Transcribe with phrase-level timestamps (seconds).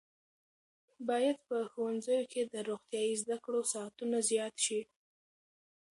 [1.09, 4.81] باید په ښوونځیو کې د روغتیايي زده کړو ساعتونه زیات شي.